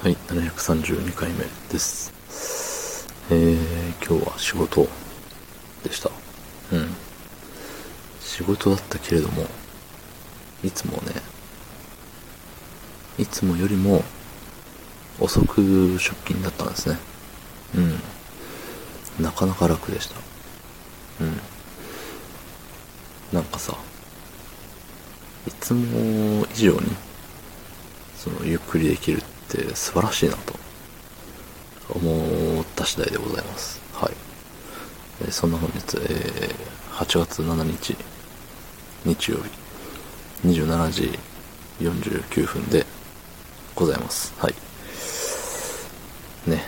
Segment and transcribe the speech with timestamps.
[0.00, 2.12] はい、732回目です。
[3.32, 3.56] えー、
[4.06, 4.86] 今日は仕事
[5.82, 6.08] でした。
[6.72, 6.94] うん。
[8.20, 9.44] 仕事だったけれども、
[10.62, 11.14] いつもね、
[13.18, 14.04] いつもよりも
[15.18, 15.62] 遅く
[15.98, 16.96] 出勤だったんですね。
[17.74, 19.24] うん。
[19.24, 20.14] なかなか楽でした。
[21.22, 21.40] うん。
[23.32, 23.76] なんかさ、
[25.48, 26.86] いつも以上に、
[28.16, 29.37] その、ゆっくりできるって
[29.74, 30.54] 素晴らしいなと、
[31.90, 33.80] 思った次第でございます。
[33.92, 34.12] はい。
[35.26, 37.96] えそんな本日、えー、8月7日、
[39.04, 41.18] 日曜日、27時
[41.80, 42.84] 49分で
[43.74, 44.34] ございます。
[44.38, 44.54] はい。
[46.50, 46.64] ね。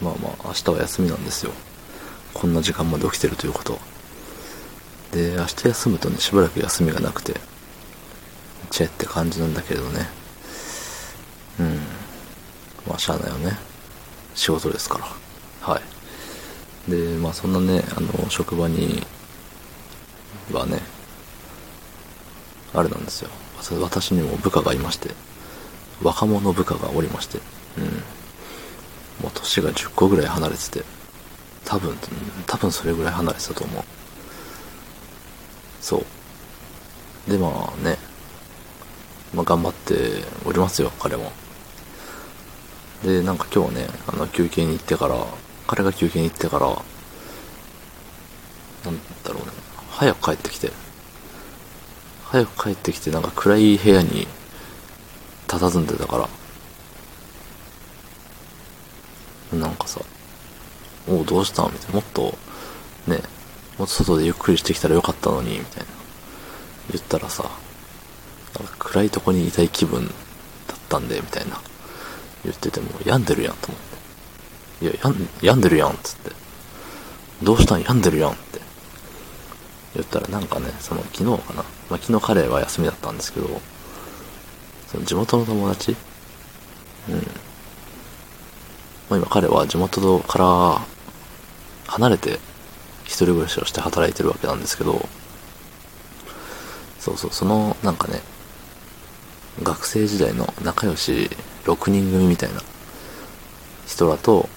[0.00, 1.52] まあまあ、明日は休みなんですよ。
[2.34, 3.78] こんな時間まで起きてるということ。
[5.12, 7.34] で、明日休むとね、しばらく休みがなくて、
[8.70, 10.21] チェって感じなんだけれどね。
[12.92, 13.56] まあ、しゃあないよね。
[14.34, 15.06] 仕事ですから。
[15.62, 15.80] は
[16.86, 16.90] い。
[16.90, 19.02] で、まあ、そんなね、あの、職場に、
[20.52, 20.78] はね、
[22.74, 23.30] あれなんですよ。
[23.80, 25.08] 私にも部下がいまして、
[26.02, 27.38] 若者部下がおりまして、
[27.78, 27.84] うん。
[29.22, 30.84] もう年が10個ぐらい離れてて、
[31.64, 31.96] 多分、
[32.46, 33.84] 多分それぐらい離れてたと思う。
[35.80, 36.04] そ
[37.26, 37.30] う。
[37.30, 37.96] で、まあね、
[39.32, 39.94] まあ頑張って
[40.44, 41.32] おりますよ、彼も。
[43.04, 45.16] で、なんか今日ね、あの、休憩に行ってから、
[45.66, 46.76] 彼が休憩に行ってから、なん
[49.24, 49.52] だろうね、
[49.90, 50.72] 早く帰ってきて、
[52.24, 54.28] 早く帰ってきて、なんか暗い部屋に
[55.48, 56.28] 佇んでたか
[59.52, 60.00] ら、なんかさ、
[61.08, 61.64] おうどうした？
[61.64, 61.94] みたいな。
[61.96, 62.38] もっと、
[63.06, 63.20] ね、
[63.76, 65.86] もっと外でゆっくりしてきたらよかったのに、みたいな。
[66.92, 67.50] 言ったらさ、
[68.58, 70.14] なんか暗いとこにいたい気分だっ
[70.88, 71.60] たんで、みたいな。
[72.44, 73.80] 言ってても、病んでるやんと思っ
[74.80, 74.84] て。
[74.84, 76.32] いや、病ん病んでるやんっ、つって。
[77.42, 77.82] どうしたん？
[77.82, 78.60] 病んでるやんって。
[79.94, 81.62] 言ったらなんかね、その昨日かな。
[81.90, 83.60] まあ、昨日彼は休みだったんですけど、
[84.88, 85.96] その地元の友達？
[87.08, 87.16] うん。
[89.10, 90.80] まあ、今彼は地元から
[91.86, 92.38] 離れて
[93.04, 95.06] 一人暮らしをして働いてるわけなんですけど、
[96.98, 98.20] そうそう、そのなんかね、
[99.62, 101.30] 学生時代の仲良し
[101.64, 102.60] 6人組みたいな
[103.86, 104.48] 人らと、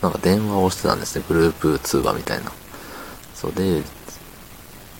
[0.00, 2.52] なんか電話をしてたんですね、グループ通話みたいな。
[3.34, 3.82] そうで、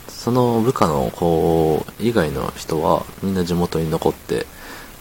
[0.08, 4.46] その部下の子以外の人はみんな地元に残って、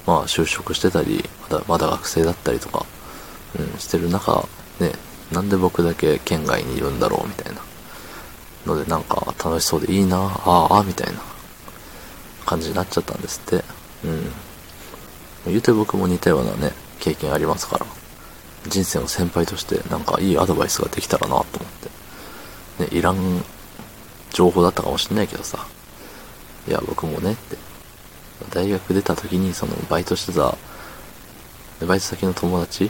[0.06, 2.86] まあ就職してたり、まだまだ学生だったりとか、
[3.60, 4.48] うん、してる中、
[4.80, 4.92] ね、
[5.32, 7.62] なんで僕だけ県外にいるんだろうみたいな。
[8.66, 11.22] のでなんか楽しそうでいいな、ああ、みたいな
[12.46, 13.64] 感じになっちゃったんですって。
[14.06, 14.32] うん。
[15.46, 17.86] 言うて僕も似たようなね、経験ありますから。
[18.68, 21.46] 人生の先輩としてなんかいいアドバイスができたらなと思っ
[22.78, 22.92] て。
[22.92, 23.44] ね、いらん
[24.32, 25.66] 情報だったかもしれないけどさ。
[26.68, 27.58] いや、僕もねって。
[28.52, 30.56] 大学出た時にそのバイトしてた、
[31.86, 32.90] バイト先の友達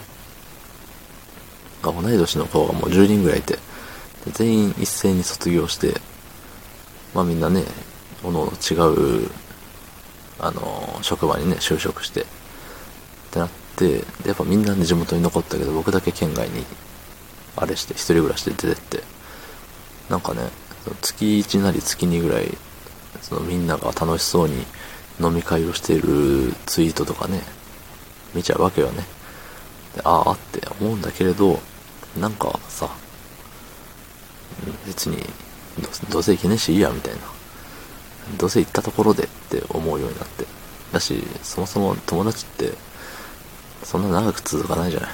[1.81, 3.57] が同い年の子がもう10人ぐらいいて、
[4.33, 5.99] 全員一斉に卒業して、
[7.13, 7.63] まあみんなね、
[8.23, 9.29] おのおの違う、
[10.41, 12.25] あの、職場にね、就職して、っ
[13.31, 16.65] てなって、でやっぱみんなね、地元に残ったけど、僕だけ県外に、
[17.55, 19.03] あれして、一人暮らしで出てって、
[20.09, 20.49] なんかね、
[21.01, 22.57] 月1なり月2ぐらい、
[23.21, 24.65] そのみんなが楽しそうに
[25.19, 27.41] 飲み会をしているツイートとかね、
[28.33, 29.05] 見ちゃうわけよね。
[29.95, 31.59] でああって思うんだけれど、
[32.19, 32.89] なんかさ、
[34.87, 35.17] 別に
[35.79, 37.40] ど、どうせ行けねえしいいや、みたいな。
[38.37, 40.45] どうせ行ったところでって思うようになって。
[40.91, 42.73] だし、そもそも友達って、
[43.83, 45.11] そんな長く続かないじゃない。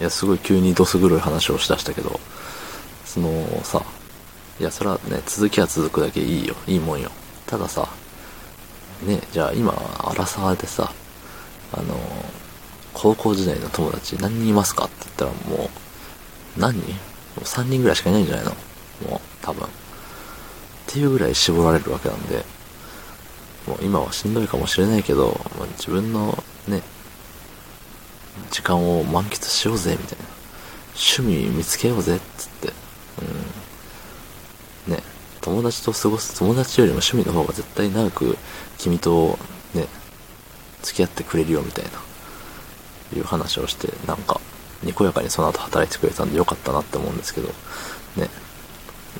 [0.00, 2.20] いや、すごい急にどす黒い話をしだしたけど、
[3.04, 3.82] そのさ、
[4.58, 6.54] いや、それはね、続きは続くだけいいよ。
[6.66, 7.10] いいもんよ。
[7.46, 7.88] たださ、
[9.02, 10.92] ね、じゃあ今、アラサーでさ、
[11.72, 11.94] あの、
[12.94, 15.64] 高校時代の友達何人いますかって言ったらも
[16.56, 16.80] う、何？
[16.80, 16.96] 人も
[17.38, 18.50] う ?3 人ぐらいしかいないんじゃないの？
[19.10, 19.68] もう、多分。
[20.96, 22.42] っていうぐらい絞られるわけなんで、
[23.66, 26.80] もう今はしんどいかもしれないけど、もう自分のね、
[28.50, 30.24] 時間を満喫しようぜ、みたいな。
[30.94, 32.72] 趣味見つけようぜ、っつって。
[34.86, 34.94] うん。
[34.94, 35.02] ね、
[35.42, 38.38] 友達と過ごす、友達よりも趣味の方が絶対長く
[38.78, 39.38] 君と
[39.74, 39.88] ね、
[40.80, 41.90] 付き合ってくれるよ、みたいな。
[43.14, 44.40] いう話をして、なんか、
[44.82, 47.48] にこやかにその後働いてくれたんでよかったなって思うんですけど、
[48.16, 48.30] ね、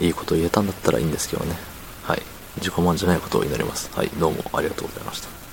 [0.01, 1.57] いいこと言えたんだったらいいんですけどね。
[2.03, 2.23] はい。
[2.59, 3.91] 自己満じゃないことを祈ります。
[3.95, 4.09] はい。
[4.19, 5.46] どうもありがとうございました。